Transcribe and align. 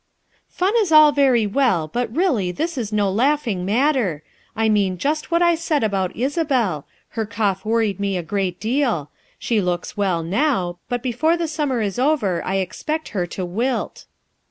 "Fun 0.49 0.73
is 0.79 0.91
all 0.91 1.11
very 1.11 1.45
well, 1.45 1.87
but 1.87 2.11
really 2.11 2.51
this 2.51 2.75
is 2.75 2.91
no 2.91 3.11
laughing 3.11 3.63
matter; 3.65 4.23
I 4.55 4.67
mean 4.67 4.97
just 4.97 5.29
what 5.29 5.43
I 5.43 5.53
said 5.53 5.83
about 5.83 6.15
Isabel, 6.15 6.87
her 7.09 7.27
cough 7.27 7.63
worried 7.63 7.99
me 7.99 8.17
a 8.17 8.23
great 8.23 8.59
deal; 8.59 9.11
she 9.37 9.61
looks 9.61 9.95
well 9.95 10.23
now 10.23 10.79
but 10.89 11.03
before 11.03 11.37
the 11.37 11.47
summer 11.47 11.81
is 11.81 11.99
over, 11.99 12.43
I 12.43 12.55
expect 12.55 13.09
her 13.09 13.27
to 13.27 13.45
wilt." 13.45 14.07